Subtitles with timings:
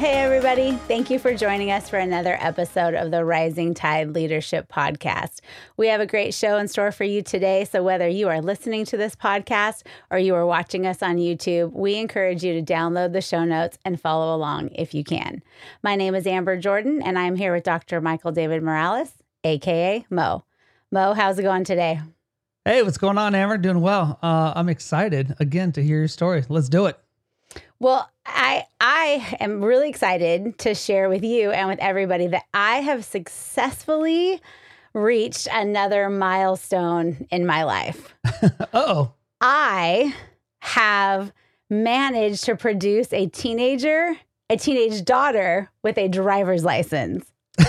[0.00, 0.72] Hey, everybody.
[0.88, 5.40] Thank you for joining us for another episode of the Rising Tide Leadership Podcast.
[5.76, 7.66] We have a great show in store for you today.
[7.66, 11.72] So, whether you are listening to this podcast or you are watching us on YouTube,
[11.74, 15.42] we encourage you to download the show notes and follow along if you can.
[15.82, 18.00] My name is Amber Jordan, and I'm here with Dr.
[18.00, 19.12] Michael David Morales,
[19.44, 20.44] AKA Mo.
[20.90, 22.00] Mo, how's it going today?
[22.64, 23.58] Hey, what's going on, Amber?
[23.58, 24.18] Doing well.
[24.22, 26.42] Uh, I'm excited again to hear your story.
[26.48, 26.98] Let's do it.
[27.80, 32.76] Well, I I am really excited to share with you and with everybody that I
[32.76, 34.42] have successfully
[34.92, 38.14] reached another milestone in my life.
[38.74, 39.14] oh.
[39.40, 40.14] I
[40.60, 41.32] have
[41.70, 44.14] managed to produce a teenager,
[44.50, 47.32] a teenage daughter with a driver's license.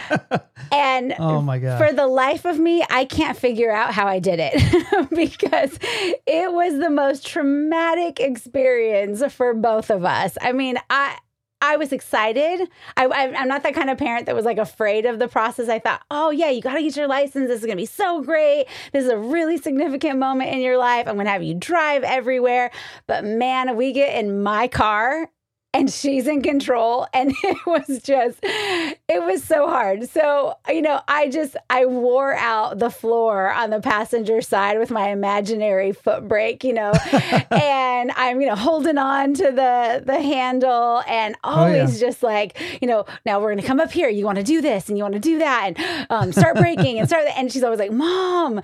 [0.72, 4.18] and oh my god for the life of me i can't figure out how i
[4.18, 5.78] did it because
[6.26, 11.16] it was the most traumatic experience for both of us i mean i
[11.62, 12.68] I was excited.
[12.96, 15.68] I, am not that kind of parent that was like afraid of the process.
[15.68, 17.46] I thought, oh, yeah, you got to get your license.
[17.46, 18.66] This is going to be so great.
[18.92, 21.06] This is a really significant moment in your life.
[21.06, 22.72] I'm going to have you drive everywhere.
[23.06, 25.30] But man, we get in my car
[25.74, 30.08] and she's in control and it was just it was so hard.
[30.08, 34.90] So you know i just i wore out the floor on the passenger side with
[34.90, 36.92] my imaginary foot brake you know
[37.50, 42.00] and i'm you know holding on to the the handle and always oh, yeah.
[42.00, 44.08] just like you know now we're gonna come up here.
[44.08, 46.98] You want to do this and you want to do that and um, start braking
[46.98, 48.60] and start and she's always like mom.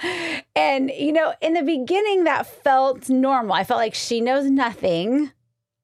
[0.54, 3.52] And you know in the beginning that felt normal.
[3.54, 5.32] I felt like she knows nothing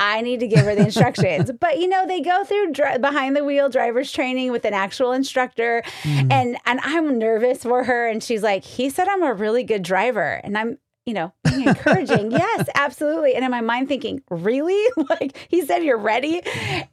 [0.04, 1.50] I need to give her the instructions.
[1.58, 5.12] but you know, they go through dri- behind the wheel driver's training with an actual
[5.12, 6.32] instructor, mm.
[6.32, 8.08] and and I'm nervous for her.
[8.08, 10.78] And she's like, "He said I'm a really good driver," and I'm.
[11.06, 12.30] You know, being encouraging.
[12.30, 13.34] yes, absolutely.
[13.34, 14.82] And in my mind, thinking, really?
[15.10, 16.40] like he said, you're ready.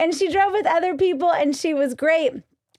[0.02, 2.34] And she drove with other people and she was great.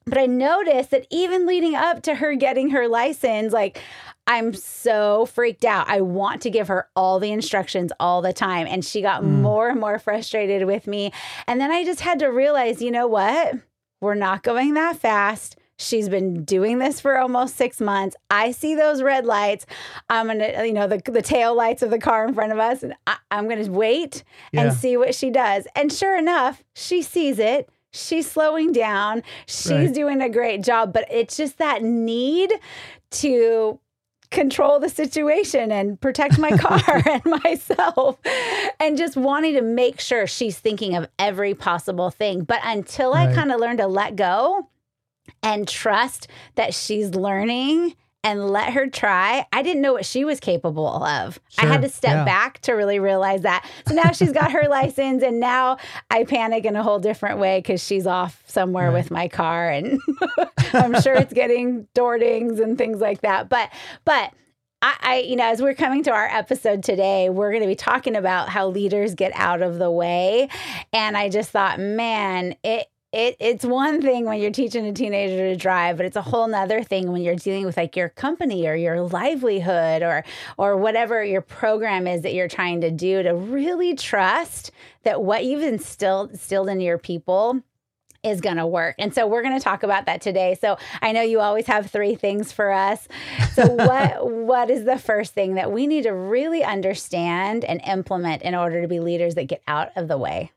[0.05, 3.81] But I noticed that even leading up to her getting her license, like
[4.27, 5.89] I'm so freaked out.
[5.89, 8.67] I want to give her all the instructions all the time.
[8.67, 9.29] And she got mm.
[9.29, 11.13] more and more frustrated with me.
[11.47, 13.55] And then I just had to realize, you know what?
[14.01, 15.57] We're not going that fast.
[15.79, 18.15] She's been doing this for almost six months.
[18.31, 19.67] I see those red lights.
[20.09, 22.83] I'm gonna, you know, the the tail lights of the car in front of us,
[22.83, 24.23] and I, am gonna wait
[24.53, 24.63] yeah.
[24.63, 25.67] and see what she does.
[25.75, 27.69] And sure enough, she sees it.
[27.93, 29.23] She's slowing down.
[29.47, 29.95] She's right.
[29.95, 32.53] doing a great job, but it's just that need
[33.13, 33.81] to
[34.33, 38.19] control the situation and protect my car and myself
[38.81, 42.43] and just wanting to make sure she's thinking of every possible thing.
[42.43, 43.29] But until right.
[43.29, 44.69] I kind of learned to let go
[45.43, 47.95] and trust that she's learning
[48.25, 49.47] and let her try.
[49.53, 51.41] I didn't know what she was capable of.
[51.49, 52.25] Sure, I had to step yeah.
[52.25, 53.69] back to really realize that.
[53.87, 55.79] So now she's got her license, and now
[56.11, 58.95] I panic in a whole different way because she's off somewhere right.
[58.95, 60.01] with my car, and
[60.73, 63.49] I'm sure it's getting door dings and things like that.
[63.49, 63.71] But,
[64.05, 64.33] but.
[64.85, 67.77] I, I, you know, as we're coming to our episode today, we're going to be
[67.77, 70.49] talking about how leaders get out of the way.
[70.93, 75.51] And I just thought, man, it it it's one thing when you're teaching a teenager
[75.51, 78.67] to drive, but it's a whole nother thing when you're dealing with like your company
[78.67, 80.25] or your livelihood or
[80.57, 84.71] or whatever your program is that you're trying to do to really trust
[85.03, 87.61] that what you've instilled instilled in your people
[88.23, 88.95] is going to work.
[88.99, 90.57] And so we're going to talk about that today.
[90.61, 93.09] So I know you always have three things for us.
[93.55, 98.43] So what what is the first thing that we need to really understand and implement
[98.43, 100.51] in order to be leaders that get out of the way?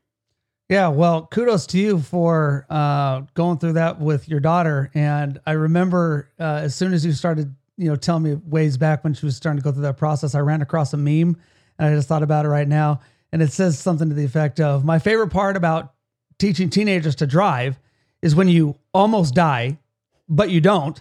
[0.68, 4.90] Yeah, well, kudos to you for uh, going through that with your daughter.
[4.94, 9.04] And I remember uh, as soon as you started, you know, telling me ways back
[9.04, 11.36] when she was starting to go through that process, I ran across a meme,
[11.78, 13.00] and I just thought about it right now.
[13.32, 15.92] And it says something to the effect of, "My favorite part about
[16.38, 17.78] teaching teenagers to drive
[18.20, 19.78] is when you almost die,
[20.28, 21.00] but you don't,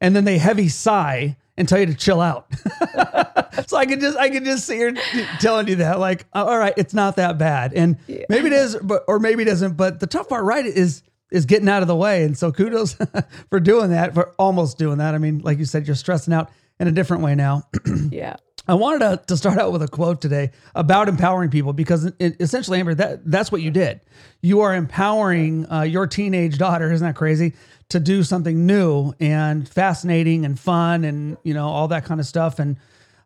[0.00, 2.46] and then they heavy sigh and tell you to chill out."
[3.66, 4.92] so I could just I could just see her
[5.40, 8.24] telling you that, like, all right, it's not that bad, and yeah.
[8.28, 9.76] maybe it is, but or maybe it isn't.
[9.76, 11.02] But the tough part, right, is
[11.34, 12.24] is getting out of the way.
[12.24, 12.96] And so kudos
[13.50, 15.14] for doing that, for almost doing that.
[15.14, 17.64] I mean, like you said, you're stressing out in a different way now.
[18.10, 18.36] yeah.
[18.66, 22.36] I wanted to, to start out with a quote today about empowering people because it,
[22.40, 24.00] essentially, Amber, that that's what you did.
[24.40, 26.90] You are empowering uh, your teenage daughter.
[26.90, 27.54] Isn't that crazy?
[27.90, 32.26] To do something new and fascinating and fun and you know all that kind of
[32.26, 32.58] stuff.
[32.58, 32.76] And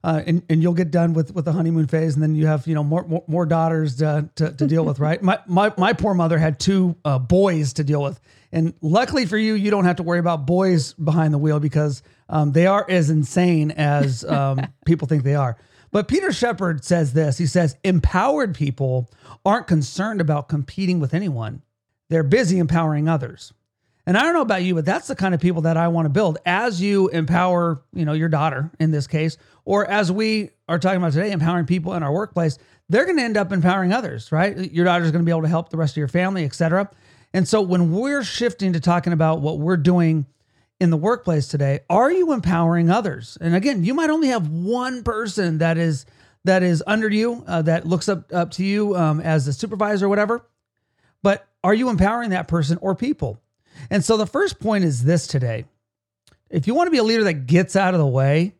[0.04, 2.14] uh, and, and you'll get done with, with the honeymoon phase.
[2.14, 5.00] And then you have, you know, more, more, more daughters to, to, to, deal with,
[5.00, 5.20] right?
[5.22, 8.20] My, my, my poor mother had two uh, boys to deal with.
[8.52, 12.02] And luckily for you, you don't have to worry about boys behind the wheel because
[12.28, 15.56] um, they are as insane as um, people think they are.
[15.90, 19.10] But Peter Shepard says this he says, empowered people
[19.44, 21.62] aren't concerned about competing with anyone,
[22.08, 23.52] they're busy empowering others.
[24.08, 26.06] And I don't know about you, but that's the kind of people that I want
[26.06, 30.48] to build as you empower, you know, your daughter in this case, or as we
[30.66, 32.56] are talking about today, empowering people in our workplace,
[32.88, 34.72] they're going to end up empowering others, right?
[34.72, 36.90] Your daughter's going to be able to help the rest of your family, et cetera.
[37.34, 40.24] And so when we're shifting to talking about what we're doing
[40.80, 43.36] in the workplace today, are you empowering others?
[43.42, 46.06] And again, you might only have one person that is
[46.44, 50.06] that is under you, uh, that looks up up to you um, as a supervisor
[50.06, 50.46] or whatever.
[51.22, 53.42] But are you empowering that person or people?
[53.90, 55.64] And so the first point is this today.
[56.50, 58.54] If you want to be a leader that gets out of the way,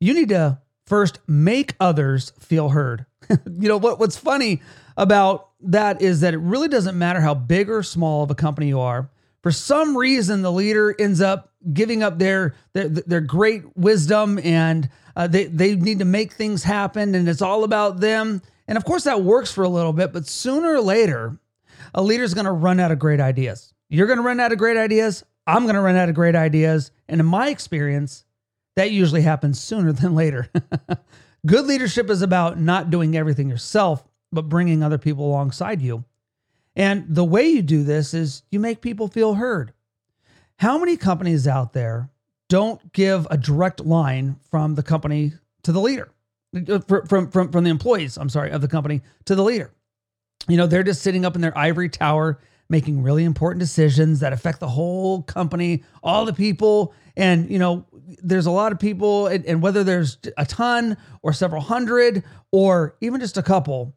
[0.00, 3.06] you need to first make others feel heard.
[3.30, 4.60] you know what what's funny
[4.96, 8.68] about that is that it really doesn't matter how big or small of a company
[8.68, 9.08] you are.
[9.42, 14.88] For some reason, the leader ends up giving up their their, their great wisdom and
[15.16, 18.42] uh, they they need to make things happen and it's all about them.
[18.68, 21.36] And of course, that works for a little bit, but sooner or later,
[21.94, 23.74] a leader's going to run out of great ideas.
[23.92, 25.22] You're going to run out of great ideas.
[25.46, 26.90] I'm going to run out of great ideas.
[27.10, 28.24] And in my experience,
[28.74, 30.48] that usually happens sooner than later.
[31.46, 34.02] Good leadership is about not doing everything yourself,
[34.32, 36.04] but bringing other people alongside you.
[36.74, 39.74] And the way you do this is you make people feel heard.
[40.56, 42.08] How many companies out there
[42.48, 45.32] don't give a direct line from the company
[45.64, 46.08] to the leader,
[46.56, 49.70] uh, from, from, from the employees, I'm sorry, of the company to the leader?
[50.48, 52.38] You know, they're just sitting up in their ivory tower
[52.72, 56.92] making really important decisions that affect the whole company, all the people.
[57.16, 57.86] And, you know,
[58.22, 62.96] there's a lot of people, and, and whether there's a ton or several hundred or
[63.00, 63.94] even just a couple,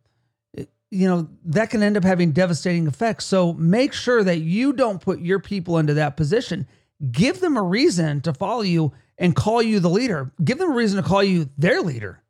[0.92, 3.26] you know, that can end up having devastating effects.
[3.26, 6.68] So make sure that you don't put your people into that position.
[7.12, 10.32] Give them a reason to follow you and call you the leader.
[10.44, 12.22] Give them a reason to call you their leader.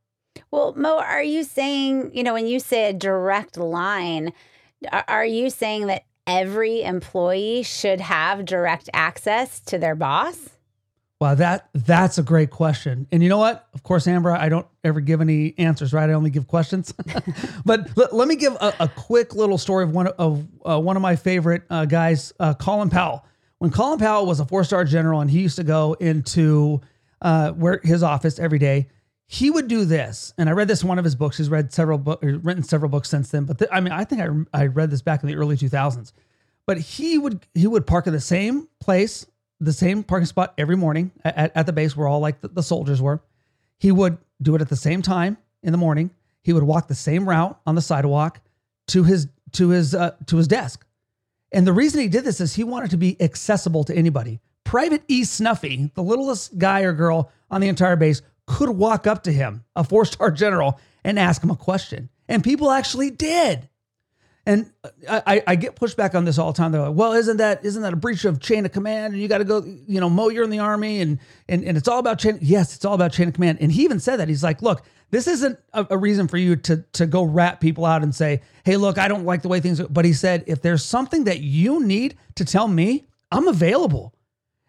[0.51, 4.31] Well, Mo, are you saying, you know, when you say a direct line,
[5.07, 10.49] are you saying that every employee should have direct access to their boss?
[11.21, 13.07] Wow, that that's a great question.
[13.11, 13.67] And you know what?
[13.73, 16.09] Of course, Amber, I don't ever give any answers, right?
[16.09, 16.93] I only give questions.
[17.65, 20.97] but l- let me give a, a, quick little story of one of uh, one
[20.97, 23.25] of my favorite uh, guys, uh, Colin Powell.
[23.59, 26.81] When Colin Powell was a four-star general, and he used to go into
[27.21, 28.89] uh, where his office every day,
[29.27, 30.33] he would do this.
[30.37, 31.37] And I read this in one of his books.
[31.37, 33.45] He's read several books, written several books since then.
[33.45, 34.21] But I mean, I think
[34.53, 36.11] I I read this back in the early 2000s.
[36.67, 39.25] But he would he would park in the same place
[39.59, 42.63] the same parking spot every morning at, at the base where all like the, the
[42.63, 43.21] soldiers were.
[43.79, 46.11] He would do it at the same time in the morning.
[46.43, 48.41] He would walk the same route on the sidewalk
[48.87, 50.85] to his to his uh, to his desk.
[51.51, 54.39] And the reason he did this is he wanted to be accessible to anybody.
[54.63, 55.23] Private E.
[55.23, 59.63] Snuffy, the littlest guy or girl on the entire base, could walk up to him,
[59.75, 62.09] a four star general, and ask him a question.
[62.27, 63.69] And people actually did.
[64.47, 64.71] And
[65.09, 66.71] I, I get pushback on this all the time.
[66.71, 69.13] They're like, well, isn't that isn't that a breach of chain of command?
[69.13, 71.17] And you got to go, you know, Mo, you're in the army and,
[71.49, 72.37] and and it's all about chain.
[72.41, 73.57] Yes, it's all about chain of command.
[73.59, 74.29] And he even said that.
[74.29, 77.85] He's like, look, this isn't a, a reason for you to to go rat people
[77.85, 79.87] out and say, hey, look, I don't like the way things are.
[79.87, 84.13] But he said, if there's something that you need to tell me, I'm available.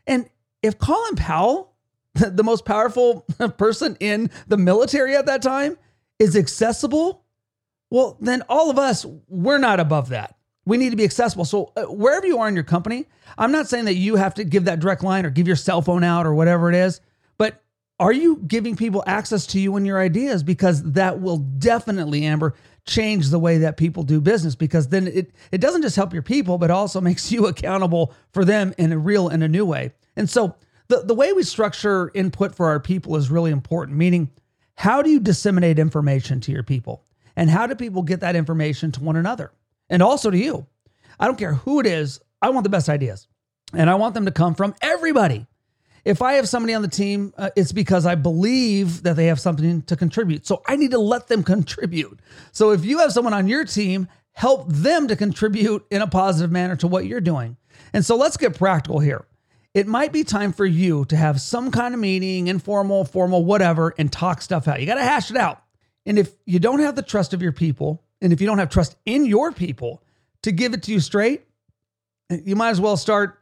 [0.06, 0.26] And
[0.62, 1.74] if Colin Powell,
[2.30, 3.26] the most powerful
[3.58, 5.78] person in the military at that time,
[6.18, 7.26] is accessible
[7.90, 10.36] well, then all of us, we're not above that.
[10.64, 11.44] We need to be accessible.
[11.44, 13.06] So uh, wherever you are in your company,
[13.38, 15.82] I'm not saying that you have to give that direct line or give your cell
[15.82, 17.00] phone out or whatever it is,
[17.38, 17.62] but
[18.00, 20.42] are you giving people access to you and your ideas?
[20.42, 22.54] Because that will definitely, Amber,
[22.84, 26.22] change the way that people do business because then it, it doesn't just help your
[26.22, 29.92] people, but also makes you accountable for them in a real and a new way.
[30.16, 30.56] And so
[30.88, 34.30] the, the way we structure input for our people is really important, meaning
[34.74, 37.04] how do you disseminate information to your people?
[37.34, 39.52] And how do people get that information to one another
[39.90, 40.66] and also to you?
[41.18, 43.26] I don't care who it is, I want the best ideas.
[43.72, 45.46] And I want them to come from everybody.
[46.04, 49.40] If I have somebody on the team, uh, it's because I believe that they have
[49.40, 50.46] something to contribute.
[50.46, 52.20] So I need to let them contribute.
[52.52, 56.52] So if you have someone on your team, help them to contribute in a positive
[56.52, 57.56] manner to what you're doing.
[57.92, 59.26] And so let's get practical here.
[59.76, 63.94] It might be time for you to have some kind of meeting, informal, formal, whatever,
[63.98, 64.80] and talk stuff out.
[64.80, 65.62] You got to hash it out.
[66.06, 68.70] And if you don't have the trust of your people, and if you don't have
[68.70, 70.02] trust in your people
[70.44, 71.44] to give it to you straight,
[72.30, 73.38] you might as well start,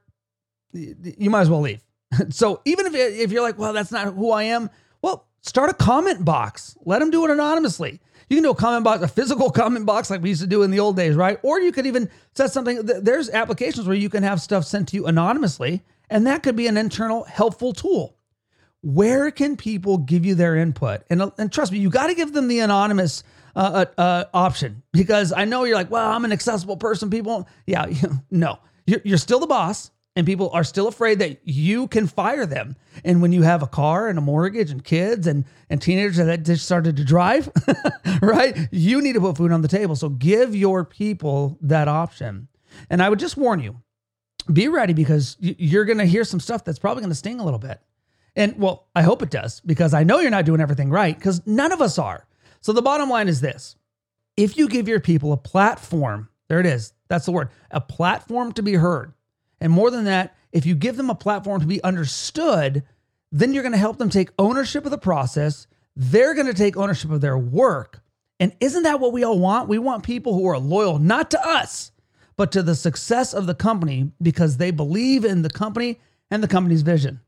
[0.72, 1.80] you might as well leave.
[2.30, 4.70] So even if, if you're like, well, that's not who I am,
[5.02, 6.74] well, Start a comment box.
[6.86, 8.00] Let them do it anonymously.
[8.30, 10.62] You can do a comment box, a physical comment box like we used to do
[10.62, 11.38] in the old days, right?
[11.42, 12.80] Or you could even set something.
[12.82, 15.82] There's applications where you can have stuff sent to you anonymously,
[16.14, 18.16] and that could be an internal helpful tool.
[18.82, 21.02] Where can people give you their input?
[21.10, 23.24] And, and trust me, you got to give them the anonymous
[23.56, 27.10] uh, uh, uh, option because I know you're like, well, I'm an accessible person.
[27.10, 27.86] People, yeah,
[28.30, 32.46] no, you're, you're still the boss and people are still afraid that you can fire
[32.46, 32.76] them.
[33.04, 36.44] And when you have a car and a mortgage and kids and, and teenagers that
[36.44, 37.50] just started to drive,
[38.22, 38.68] right?
[38.70, 39.96] You need to put food on the table.
[39.96, 42.46] So give your people that option.
[42.88, 43.80] And I would just warn you
[44.52, 47.44] be ready because you're going to hear some stuff that's probably going to sting a
[47.44, 47.80] little bit.
[48.36, 51.46] And well, I hope it does because I know you're not doing everything right because
[51.46, 52.26] none of us are.
[52.60, 53.76] So the bottom line is this
[54.36, 58.52] if you give your people a platform, there it is, that's the word, a platform
[58.52, 59.14] to be heard
[59.64, 62.82] and more than that, if you give them a platform to be understood,
[63.32, 65.66] then you're going to help them take ownership of the process.
[65.96, 68.02] They're going to take ownership of their work.
[68.38, 69.70] And isn't that what we all want?
[69.70, 71.92] We want people who are loyal, not to us,
[72.36, 76.00] but to the success of the company because they believe in the company
[76.30, 77.20] and the company's vision.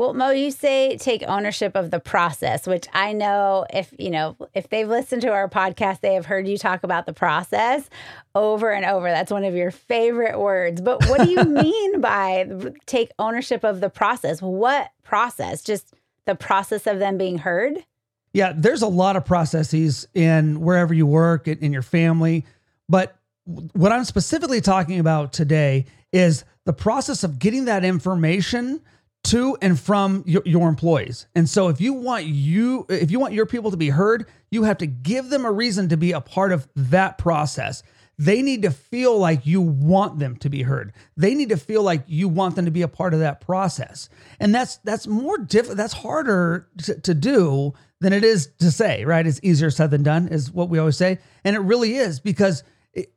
[0.00, 4.34] Well, Mo, you say take ownership of the process, which I know if, you know,
[4.54, 7.86] if they've listened to our podcast, they have heard you talk about the process
[8.34, 9.10] over and over.
[9.10, 10.80] That's one of your favorite words.
[10.80, 12.48] But what do you mean by
[12.86, 14.40] take ownership of the process?
[14.40, 15.60] What process?
[15.60, 15.92] Just
[16.24, 17.84] the process of them being heard?
[18.32, 22.46] Yeah, there's a lot of processes in wherever you work, in your family.
[22.88, 28.80] But what I'm specifically talking about today is the process of getting that information
[29.22, 31.26] to and from your, your, employees.
[31.34, 34.62] And so if you want you if you want your people to be heard, you
[34.62, 37.82] have to give them a reason to be a part of that process.
[38.18, 40.92] They need to feel like you want them to be heard.
[41.16, 44.08] They need to feel like you want them to be a part of that process.
[44.38, 49.04] And that's that's more difficult that's harder to, to do than it is to say,
[49.04, 49.26] right?
[49.26, 51.18] It's easier said than done is what we always say.
[51.44, 52.62] And it really is because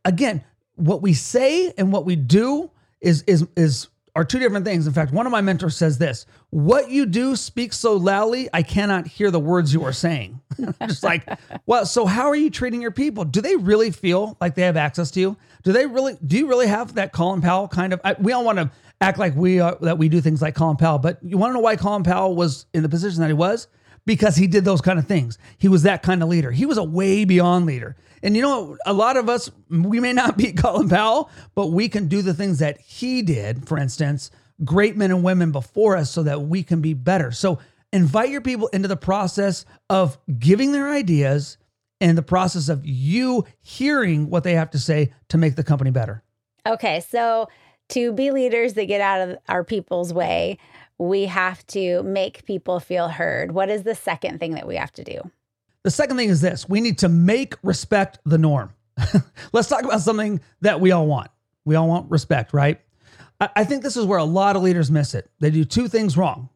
[0.06, 0.44] again,
[0.76, 4.86] what we say and what we do is is is are two different things.
[4.86, 8.62] In fact, one of my mentors says this What you do speaks so loudly, I
[8.62, 10.40] cannot hear the words you are saying.
[10.88, 11.28] Just like,
[11.66, 13.26] well, so how are you treating your people?
[13.26, 15.38] Do they really feel like they have access to you?
[15.64, 18.02] Do they really, do you really have that Colin Powell kind of?
[18.04, 18.70] I, we all want to
[19.02, 21.54] act like we are, that we do things like Colin Powell, but you want to
[21.56, 23.68] know why Colin Powell was in the position that he was?
[24.06, 25.38] Because he did those kind of things.
[25.58, 26.52] He was that kind of leader.
[26.52, 27.96] He was a way beyond leader.
[28.24, 31.90] And you know, a lot of us, we may not be Colin Powell, but we
[31.90, 34.32] can do the things that he did, for instance,
[34.64, 37.32] great men and women before us, so that we can be better.
[37.32, 37.60] So
[37.92, 41.58] invite your people into the process of giving their ideas
[42.00, 45.92] and the process of you hearing what they have to say to make the company
[45.92, 46.24] better.
[46.66, 47.02] Okay.
[47.02, 47.50] So
[47.90, 50.58] to be leaders that get out of our people's way,
[50.98, 53.52] we have to make people feel heard.
[53.52, 55.32] What is the second thing that we have to do?
[55.84, 58.74] The second thing is this we need to make respect the norm.
[59.54, 61.30] Let's talk about something that we all want.
[61.66, 62.80] We all want respect, right?
[63.40, 65.30] I think this is where a lot of leaders miss it.
[65.40, 66.50] They do two things wrong,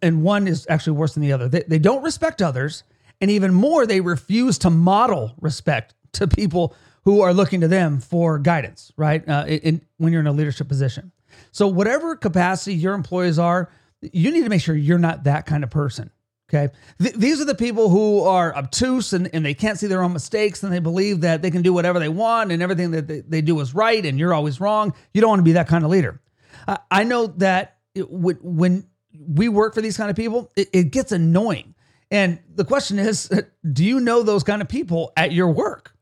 [0.00, 1.48] and one is actually worse than the other.
[1.48, 2.84] They, they don't respect others,
[3.20, 8.00] and even more, they refuse to model respect to people who are looking to them
[8.00, 9.26] for guidance, right?
[9.28, 11.10] Uh, in, when you're in a leadership position.
[11.50, 15.64] So, whatever capacity your employees are, you need to make sure you're not that kind
[15.64, 16.10] of person.
[16.52, 16.72] Okay.
[17.00, 20.12] Th- these are the people who are obtuse and, and they can't see their own
[20.12, 23.20] mistakes and they believe that they can do whatever they want and everything that they,
[23.20, 24.92] they do is right and you're always wrong.
[25.14, 26.20] You don't want to be that kind of leader.
[26.66, 28.84] Uh, I know that it, when
[29.16, 31.74] we work for these kind of people, it, it gets annoying.
[32.10, 33.30] And the question is,
[33.72, 35.94] do you know those kind of people at your work?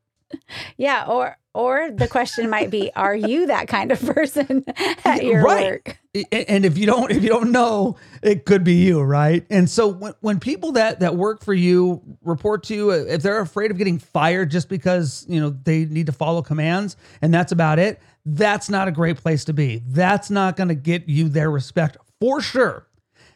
[0.77, 1.07] Yeah.
[1.07, 4.65] Or, or the question might be, are you that kind of person
[5.05, 5.73] at your right.
[5.73, 5.99] work?
[6.33, 9.45] And if you don't, if you don't know, it could be you, right?
[9.51, 13.23] And so when, when people that that work for you report to you, uh, if
[13.23, 17.33] they're afraid of getting fired just because you know they need to follow commands and
[17.33, 19.83] that's about it, that's not a great place to be.
[19.87, 22.87] That's not going to get you their respect for sure.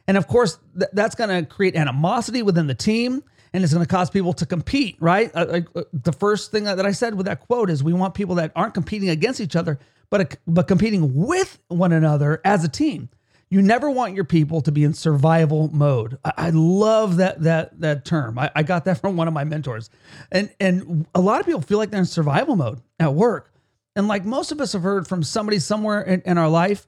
[0.09, 3.85] And of course, th- that's going to create animosity within the team and it's going
[3.85, 5.31] to cause people to compete, right?
[5.35, 8.37] Uh, uh, the first thing that I said with that quote is we want people
[8.37, 9.79] that aren't competing against each other,
[10.11, 13.09] but uh, but competing with one another as a team.
[13.51, 16.17] You never want your people to be in survival mode.
[16.25, 18.39] I, I love that that that term.
[18.39, 19.91] I, I got that from one of my mentors,
[20.31, 23.53] and and a lot of people feel like they're in survival mode at work.
[23.95, 26.87] And like most of us have heard from somebody somewhere in, in our life,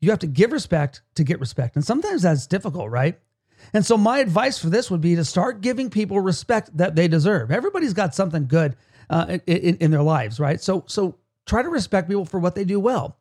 [0.00, 3.18] you have to give respect to get respect, and sometimes that's difficult, right?
[3.72, 7.08] And so my advice for this would be to start giving people respect that they
[7.08, 7.50] deserve.
[7.50, 8.76] Everybody's got something good
[9.10, 10.60] uh, in, in their lives, right?
[10.60, 13.16] So so try to respect people for what they do well,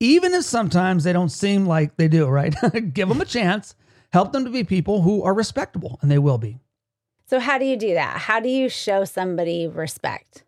[0.00, 2.54] even if sometimes they don't seem like they do, right?
[2.94, 3.74] Give them a chance.
[4.12, 6.58] Help them to be people who are respectable, and they will be.
[7.26, 8.18] So, how do you do that?
[8.18, 10.44] How do you show somebody respect?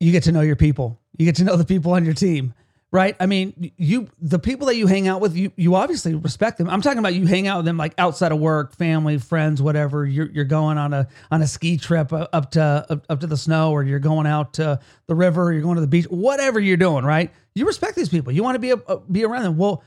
[0.00, 0.98] You get to know your people.
[1.18, 2.54] You get to know the people on your team,
[2.90, 3.14] right?
[3.20, 6.70] I mean, you the people that you hang out with, you you obviously respect them.
[6.70, 10.06] I'm talking about you hang out with them like outside of work, family, friends, whatever.
[10.06, 13.36] You're you're going on a on a ski trip up to up, up to the
[13.36, 16.76] snow, or you're going out to the river, you're going to the beach, whatever you're
[16.76, 17.32] doing, right?
[17.54, 18.32] You respect these people.
[18.32, 19.56] You want to be a, be around them.
[19.56, 19.82] Well,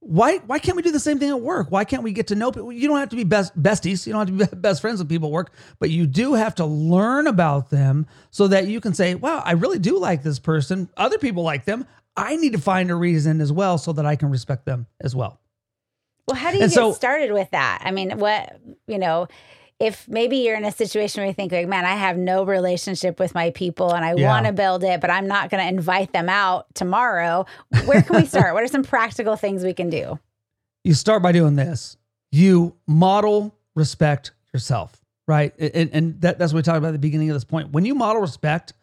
[0.00, 1.70] why why can't we do the same thing at work?
[1.70, 2.72] Why can't we get to know people?
[2.72, 4.06] You don't have to be best besties.
[4.06, 6.54] You don't have to be best friends with people at work, but you do have
[6.56, 10.38] to learn about them so that you can say, "Wow, I really do like this
[10.38, 10.88] person.
[10.96, 11.86] Other people like them.
[12.20, 15.14] I need to find a reason as well so that I can respect them as
[15.14, 15.40] well."
[16.28, 17.82] Well, how do you and get so, started with that?
[17.84, 19.26] I mean, what you know,
[19.80, 23.18] if maybe you're in a situation where you think like man i have no relationship
[23.18, 24.28] with my people and i yeah.
[24.28, 27.46] want to build it but i'm not going to invite them out tomorrow
[27.86, 30.18] where can we start what are some practical things we can do
[30.84, 31.96] you start by doing this
[32.30, 36.98] you model respect yourself right and, and that, that's what we talked about at the
[36.98, 38.74] beginning of this point when you model respect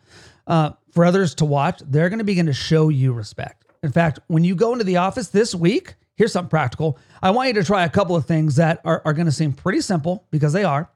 [0.48, 4.20] uh, for others to watch they're going to begin to show you respect in fact
[4.28, 7.00] when you go into the office this week here's something practical.
[7.22, 9.54] I want you to try a couple of things that are, are going to seem
[9.54, 10.90] pretty simple because they are,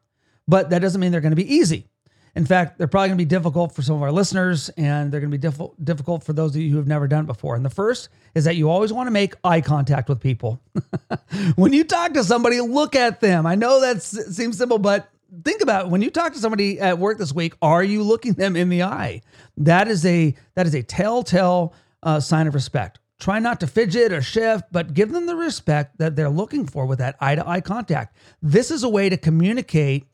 [0.47, 1.87] but that doesn't mean they're going to be easy.
[2.33, 5.19] In fact, they're probably going to be difficult for some of our listeners, and they're
[5.19, 7.55] going to be diff- difficult for those of you who have never done it before.
[7.55, 10.61] And the first is that you always want to make eye contact with people.
[11.55, 13.45] when you talk to somebody, look at them.
[13.45, 15.09] I know that seems simple, but
[15.43, 15.91] think about it.
[15.91, 18.83] when you talk to somebody at work this week, are you looking them in the
[18.83, 19.21] eye?
[19.57, 21.73] That is a that is a telltale
[22.03, 22.99] uh, sign of respect.
[23.19, 26.87] Try not to fidget or shift, but give them the respect that they're looking for
[26.87, 28.17] with that eye to eye contact.
[28.41, 30.07] This is a way to communicate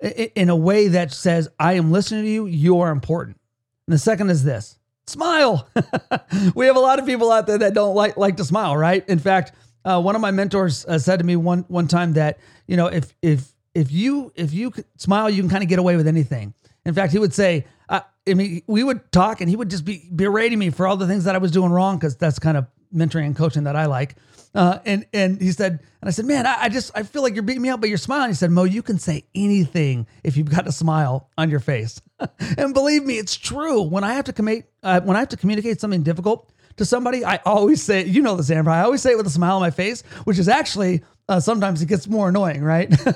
[0.00, 3.38] in a way that says, I am listening to you, you are important.
[3.86, 5.68] And the second is this smile.
[6.54, 9.08] we have a lot of people out there that don't like, like to smile, right?
[9.08, 9.52] In fact,
[9.84, 12.86] uh, one of my mentors uh, said to me one, one time that, you know,
[12.86, 16.54] if, if, if you, if you smile, you can kind of get away with anything.
[16.84, 19.84] In fact, he would say, uh, I mean, we would talk and he would just
[19.84, 22.56] be berating me for all the things that I was doing wrong because that's kind
[22.56, 24.16] of mentoring and coaching that I like.
[24.54, 27.34] Uh, and and he said, and I said, man, I, I, just I feel like
[27.34, 28.30] you're beating me up, but you're smiling.
[28.30, 32.00] He said, Mo, you can say anything if you've got a smile on your face.
[32.56, 33.82] and believe me, it's true.
[33.82, 37.24] When I have to commit, uh, when I have to communicate something difficult to somebody,
[37.24, 38.70] I always say, you know this, Amber.
[38.70, 41.82] I always say it with a smile on my face, which is actually uh, sometimes
[41.82, 42.88] it gets more annoying, right?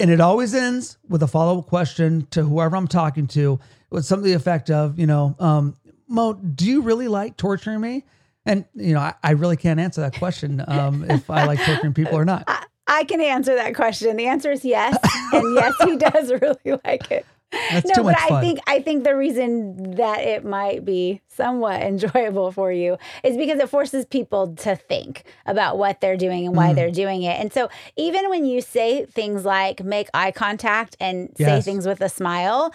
[0.00, 3.58] and it always ends with a follow up question to whoever I'm talking to
[3.90, 5.76] with some of the effect of, you know, um,
[6.08, 8.04] Mo, do you really like torturing me?
[8.44, 11.94] And, you know, I, I really can't answer that question um, if I like torturing
[11.94, 12.44] people or not.
[12.48, 14.16] I, I can answer that question.
[14.16, 14.96] The answer is yes.
[15.32, 17.26] and yes, he does really like it.
[17.52, 22.50] That's no, but I think I think the reason that it might be somewhat enjoyable
[22.50, 26.72] for you is because it forces people to think about what they're doing and why
[26.72, 26.74] mm.
[26.74, 27.38] they're doing it.
[27.38, 31.64] And so even when you say things like make eye contact and yes.
[31.64, 32.72] say things with a smile,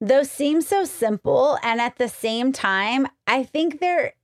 [0.00, 4.14] those seem so simple and at the same time, I think they're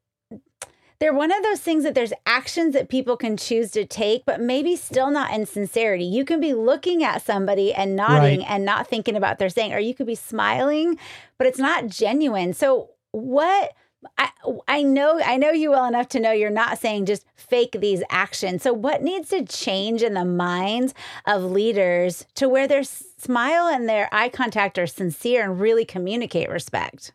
[1.01, 4.39] they're one of those things that there's actions that people can choose to take, but
[4.41, 6.05] maybe still not in sincerity.
[6.05, 8.51] You can be looking at somebody and nodding right.
[8.51, 10.99] and not thinking about they're saying, or you could be smiling,
[11.39, 12.53] but it's not genuine.
[12.53, 13.73] So, what
[14.19, 14.31] I,
[14.69, 18.03] I know I know you well enough to know you're not saying just fake these
[18.11, 18.63] actions.
[18.63, 20.95] So what needs to change in the minds
[21.27, 26.49] of leaders to where their smile and their eye contact are sincere and really communicate
[26.49, 27.13] respect?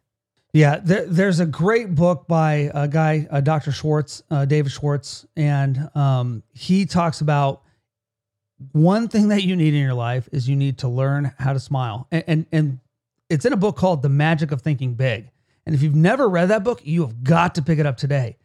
[0.55, 3.73] Yeah, there, there's a great book by a guy, uh, Dr.
[3.73, 7.63] Schwartz, uh, David Schwartz, and um, he talks about
[8.71, 11.59] one thing that you need in your life is you need to learn how to
[11.59, 12.79] smile, and, and and
[13.29, 15.29] it's in a book called The Magic of Thinking Big.
[15.65, 18.37] And if you've never read that book, you have got to pick it up today.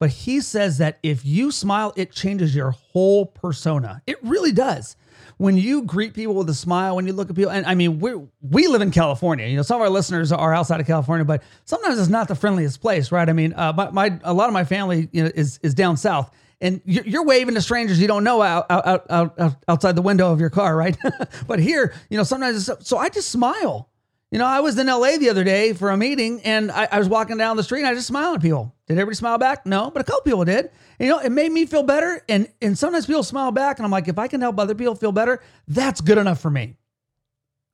[0.00, 4.00] But he says that if you smile, it changes your whole persona.
[4.06, 4.96] It really does
[5.38, 8.00] when you greet people with a smile, when you look at people, and I mean,
[8.00, 9.46] we we live in California.
[9.46, 12.34] You know, some of our listeners are outside of California, but sometimes it's not the
[12.34, 13.28] friendliest place, right?
[13.28, 15.96] I mean, uh, my, my a lot of my family you know, is is down
[15.96, 20.02] south, and you're, waving to strangers you don't know out, out, out, out outside the
[20.02, 20.96] window of your car, right?
[21.46, 23.88] but here, you know, sometimes so I just smile.
[24.30, 26.98] You know, I was in LA the other day for a meeting and I, I
[26.98, 28.74] was walking down the street and I just smiled at people.
[28.86, 29.64] Did everybody smile back?
[29.64, 30.70] No, but a couple people did.
[30.98, 32.22] And, you know, it made me feel better.
[32.28, 34.94] And and sometimes people smile back and I'm like, if I can help other people
[34.94, 36.76] feel better, that's good enough for me.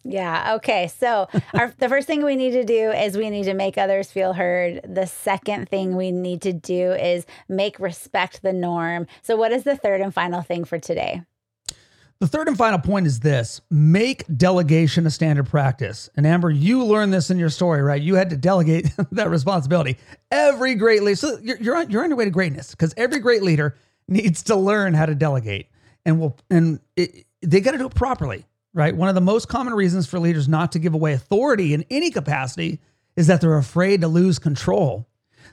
[0.04, 0.54] Yeah.
[0.56, 0.88] Okay.
[0.96, 4.12] So our the first thing we need to do is we need to make others
[4.12, 4.80] feel heard.
[4.84, 9.08] The second thing we need to do is make respect the norm.
[9.22, 11.22] So what is the third and final thing for today?
[12.24, 16.08] The third and final point is this make delegation a standard practice.
[16.16, 18.00] And Amber, you learned this in your story, right?
[18.00, 19.98] You had to delegate that responsibility.
[20.30, 23.18] Every great leader, so you're, you're, on, you're on your way to greatness because every
[23.18, 23.76] great leader
[24.08, 25.68] needs to learn how to delegate.
[26.06, 28.46] And we'll, and it, they got to do it properly.
[28.72, 28.96] right?
[28.96, 32.10] One of the most common reasons for leaders not to give away authority in any
[32.10, 32.80] capacity
[33.16, 35.06] is that they're afraid to lose control.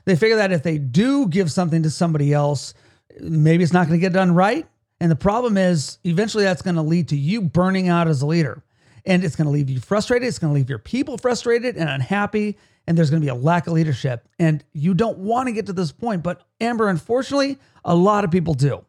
[0.06, 2.72] They figure that if they do give something to somebody else,
[3.20, 4.66] maybe it's not going to get done right.
[5.02, 8.26] And the problem is, eventually, that's going to lead to you burning out as a
[8.26, 8.62] leader.
[9.04, 10.28] And it's going to leave you frustrated.
[10.28, 12.56] It's going to leave your people frustrated and unhappy.
[12.86, 14.28] And there's going to be a lack of leadership.
[14.38, 16.22] And you don't want to get to this point.
[16.22, 18.84] But Amber, unfortunately, a lot of people do.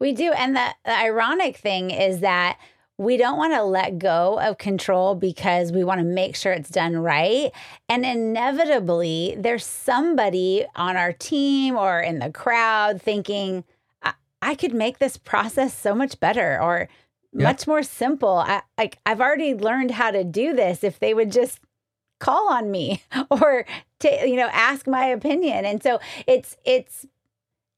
[0.00, 0.32] We do.
[0.32, 2.58] And the, the ironic thing is that
[2.98, 6.70] we don't want to let go of control because we want to make sure it's
[6.70, 7.52] done right.
[7.88, 13.62] And inevitably, there's somebody on our team or in the crowd thinking,
[14.42, 16.88] I could make this process so much better or
[17.32, 18.38] much more simple.
[18.38, 20.82] I, like I've already learned how to do this.
[20.82, 21.60] If they would just
[22.18, 23.66] call on me or
[24.00, 27.06] to, you know ask my opinion, and so it's it's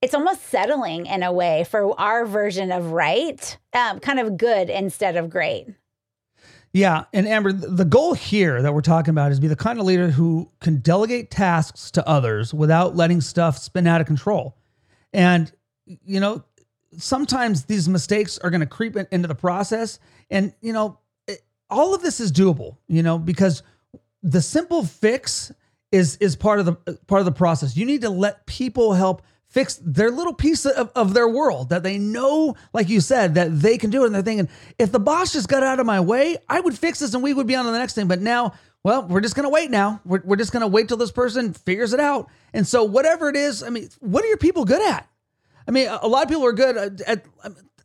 [0.01, 4.71] it's almost settling in a way for our version of right, um, kind of good
[4.71, 5.67] instead of great.
[6.73, 7.05] Yeah.
[7.13, 10.11] And Amber, the goal here that we're talking about is be the kind of leader
[10.11, 14.55] who can delegate tasks to others without letting stuff spin out of control.
[15.13, 15.51] And,
[15.87, 16.45] you know,
[16.97, 19.99] sometimes these mistakes are going to creep into the process.
[20.31, 23.63] And, you know, it, all of this is doable, you know, because
[24.23, 25.53] the simple fix
[25.91, 26.75] is is part of the
[27.07, 27.77] part of the process.
[27.77, 31.83] You need to let people help fix their little piece of, of their world that
[31.83, 34.07] they know, like you said, that they can do it.
[34.07, 34.49] And they're thinking,
[34.79, 37.33] if the boss just got out of my way, I would fix this and we
[37.33, 38.09] would be on to the next thing.
[38.09, 38.53] But now,
[38.85, 40.01] well, we're just going to wait now.
[40.05, 42.29] We're, we're just going to wait till this person figures it out.
[42.53, 45.09] And so, whatever it is, I mean, what are your people good at?
[45.69, 47.25] I mean, a lot of people are good at, at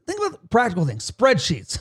[0.07, 1.77] think about practical things, spreadsheets,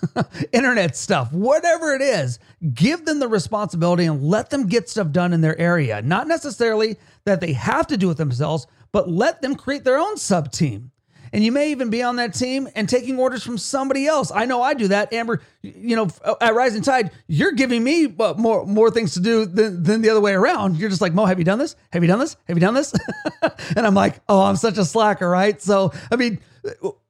[0.53, 2.39] internet stuff, whatever it is.
[2.75, 6.03] Give them the responsibility and let them get stuff done in their area.
[6.03, 10.17] Not necessarily that they have to do it themselves, but let them create their own
[10.17, 10.92] sub team.
[11.33, 14.31] And you may even be on that team and taking orders from somebody else.
[14.31, 15.13] I know I do that.
[15.13, 16.09] Amber, you know,
[16.41, 20.11] at Rising Tide, you're giving me uh, more more things to do than, than the
[20.11, 20.77] other way around.
[20.77, 21.75] You're just like, Mo, have you done this?
[21.93, 22.37] Have you done this?
[22.49, 22.93] Have you done this?
[23.77, 25.61] and I'm like, oh, I'm such a slacker, right?
[25.61, 26.39] So, I mean,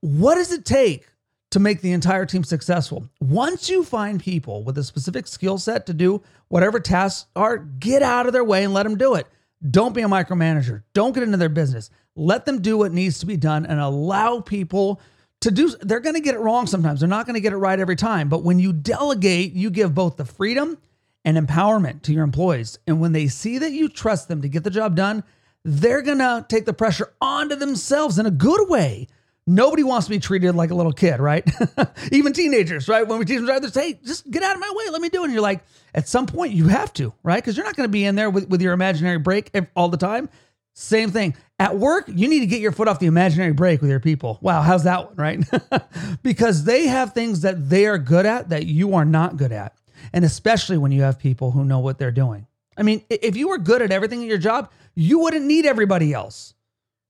[0.00, 1.08] what does it take
[1.50, 3.08] to make the entire team successful?
[3.20, 8.02] Once you find people with a specific skill set to do whatever tasks are, get
[8.02, 9.26] out of their way and let them do it.
[9.70, 10.82] Don't be a micromanager.
[10.92, 11.90] Don't get into their business.
[12.16, 15.00] Let them do what needs to be done and allow people
[15.40, 17.00] to do they're going to get it wrong sometimes.
[17.00, 19.94] They're not going to get it right every time, but when you delegate, you give
[19.94, 20.78] both the freedom
[21.24, 22.78] and empowerment to your employees.
[22.86, 25.24] And when they see that you trust them to get the job done,
[25.64, 29.08] they're going to take the pressure onto themselves in a good way.
[29.46, 31.44] Nobody wants to be treated like a little kid, right?
[32.12, 33.06] Even teenagers, right?
[33.06, 34.90] When we teach them, they say, hey, just get out of my way.
[34.90, 35.24] Let me do it.
[35.24, 37.42] And you're like, at some point, you have to, right?
[37.42, 39.96] Because you're not going to be in there with, with your imaginary brake all the
[39.96, 40.28] time.
[40.74, 41.34] Same thing.
[41.58, 44.38] At work, you need to get your foot off the imaginary brake with your people.
[44.40, 45.82] Wow, how's that one, right?
[46.22, 49.74] because they have things that they are good at that you are not good at.
[50.12, 52.46] And especially when you have people who know what they're doing.
[52.76, 56.12] I mean, if you were good at everything in your job, you wouldn't need everybody
[56.12, 56.51] else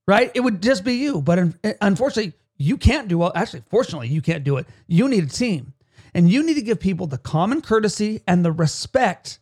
[0.07, 0.31] right?
[0.33, 1.21] It would just be you.
[1.21, 3.31] But eh, unfortunately, you can't do well.
[3.35, 4.67] Actually, fortunately, you can't do it.
[4.87, 5.73] You need a team.
[6.13, 9.39] And you need to give people the common courtesy and the respect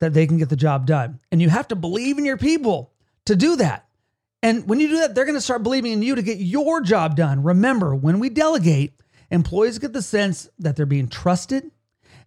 [0.00, 1.20] that they can get the job done.
[1.30, 2.92] And you have to believe in your people
[3.26, 3.86] to do that.
[4.42, 6.80] And when you do that, they're going to start believing in you to get your
[6.80, 7.42] job done.
[7.42, 8.92] Remember, when we delegate,
[9.30, 11.70] employees get the sense that they're being trusted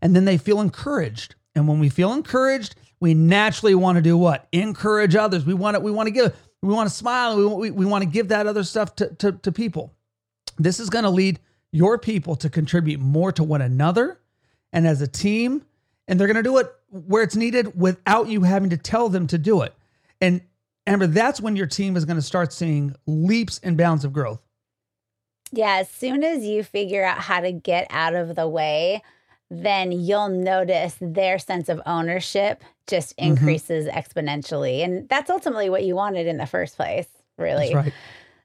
[0.02, 1.36] and then they feel encouraged.
[1.54, 4.48] And when we feel encouraged, we naturally want to do what?
[4.52, 5.46] Encourage others.
[5.46, 7.38] We want to, we want to give we want to smile.
[7.38, 9.94] We, we, we want to give that other stuff to, to, to people.
[10.58, 11.40] This is going to lead
[11.72, 14.20] your people to contribute more to one another
[14.72, 15.66] and as a team.
[16.08, 19.28] And they're going to do it where it's needed without you having to tell them
[19.28, 19.74] to do it.
[20.22, 20.42] And
[20.88, 24.42] Amber, that's when your team is going to start seeing leaps and bounds of growth.
[25.52, 29.02] Yeah, as soon as you figure out how to get out of the way,
[29.50, 33.32] then you'll notice their sense of ownership just mm-hmm.
[33.32, 33.98] increases mm-hmm.
[33.98, 34.84] exponentially.
[34.84, 37.74] And that's ultimately what you wanted in the first place, really.
[37.74, 37.94] Right.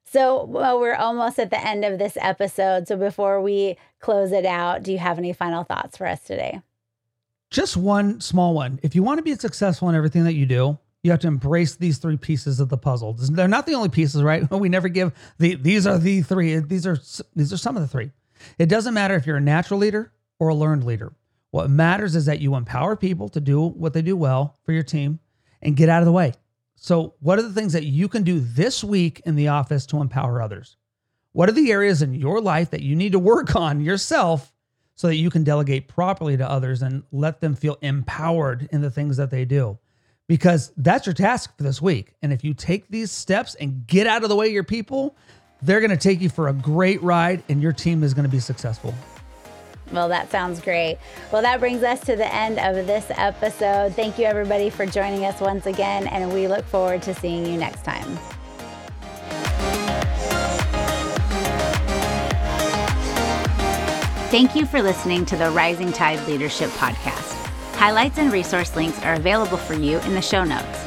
[0.05, 2.89] So, well, we're almost at the end of this episode.
[2.89, 6.61] So, before we close it out, do you have any final thoughts for us today?
[7.51, 8.81] Just one small one.
[8.83, 11.77] If you want to be successful in everything that you do, you have to embrace
[11.77, 13.15] these three pieces of the puzzle.
[13.15, 14.49] They're not the only pieces, right?
[14.61, 16.59] We never give the these are the three.
[16.59, 16.99] These are
[17.35, 18.11] these are some of the three.
[18.59, 21.13] It doesn't matter if you're a natural leader or a learned leader.
[21.53, 24.83] What matters is that you empower people to do what they do well for your
[24.83, 25.21] team
[25.63, 26.33] and get out of the way.
[26.75, 30.01] So, what are the things that you can do this week in the office to
[30.01, 30.77] empower others?
[31.33, 34.53] What are the areas in your life that you need to work on yourself
[34.95, 38.91] so that you can delegate properly to others and let them feel empowered in the
[38.91, 39.79] things that they do?
[40.27, 42.15] Because that's your task for this week.
[42.23, 45.17] And if you take these steps and get out of the way of your people,
[45.61, 48.31] they're going to take you for a great ride and your team is going to
[48.31, 48.95] be successful.
[49.93, 50.99] Well, that sounds great.
[51.33, 53.95] Well, that brings us to the end of this episode.
[53.95, 57.57] Thank you, everybody, for joining us once again, and we look forward to seeing you
[57.57, 58.19] next time.
[64.31, 67.35] Thank you for listening to the Rising Tide Leadership Podcast.
[67.75, 70.87] Highlights and resource links are available for you in the show notes.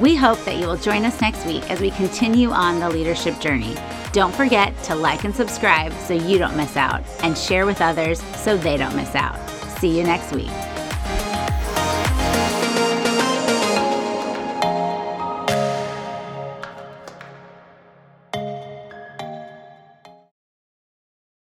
[0.00, 3.38] We hope that you will join us next week as we continue on the leadership
[3.38, 3.76] journey.
[4.12, 8.20] Don't forget to like and subscribe so you don't miss out, and share with others
[8.36, 9.38] so they don't miss out.
[9.78, 10.69] See you next week.